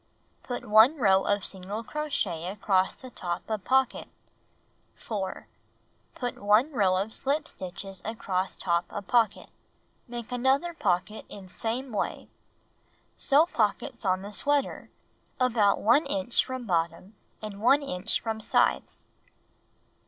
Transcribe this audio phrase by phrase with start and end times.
[0.41, 4.07] Put 1 row of single crochet across the top of pocket.
[4.95, 5.45] 4.
[6.15, 9.49] Put 1 row of slip stitches across top of pocket.
[10.07, 12.29] Make another pocket in same way.
[13.15, 14.89] Sew pockets on the sweater,
[15.39, 19.05] about 1 inch from bottom and 1 inch from sides.